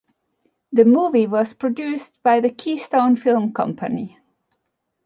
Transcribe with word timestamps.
The 0.73 0.83
movie 0.83 1.27
was 1.27 1.53
produced 1.53 2.23
by 2.23 2.39
the 2.39 2.49
Keystone 2.49 3.15
Film 3.17 3.53
Company. 3.53 4.17